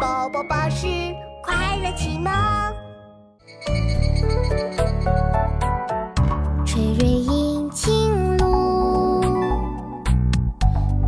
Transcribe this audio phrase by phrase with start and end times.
[0.00, 0.86] 宝宝巴士
[1.42, 2.32] 快乐启蒙。
[6.64, 9.20] 垂蕊饮清露，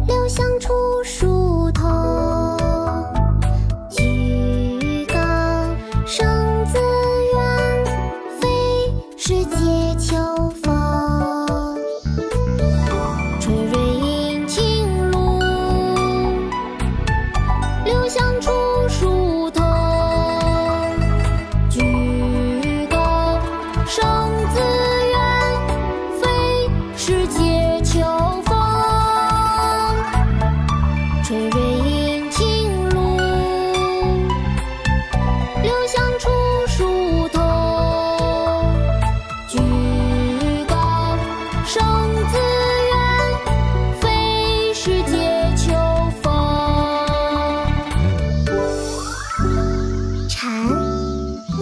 [0.08, 1.88] 留香出疏桐。
[3.90, 5.14] 举高
[6.04, 6.26] 声
[6.66, 6.78] 自
[7.32, 7.84] 远，
[8.40, 8.48] 非
[9.16, 10.50] 是藉秋
[27.20, 28.00] 是解秋
[28.46, 28.56] 风
[31.22, 33.18] 吹蕊引，清露
[35.62, 36.30] 柳香出
[36.66, 37.38] 疏桐。
[39.46, 39.58] 居
[40.66, 40.74] 高
[41.66, 41.84] 声
[42.32, 42.38] 自
[42.88, 42.92] 远，
[44.00, 45.74] 非是藉秋
[46.22, 46.32] 风。
[50.26, 50.66] 禅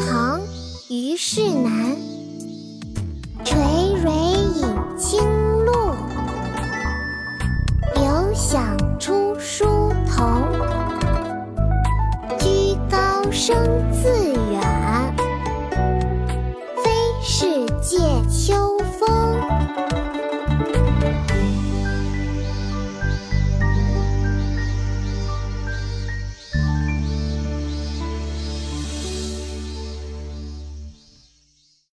[0.07, 0.41] 唐
[0.87, 2.08] 虞世南。
[8.39, 10.25] 想出书头，
[12.39, 13.78] 居高声。